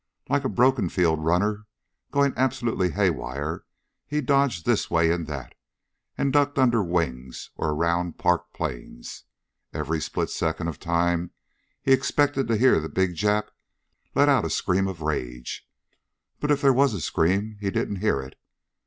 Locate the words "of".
10.69-10.79, 14.87-15.01